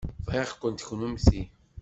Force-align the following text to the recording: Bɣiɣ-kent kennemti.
Bɣiɣ-kent 0.25 0.85
kennemti. 0.87 1.41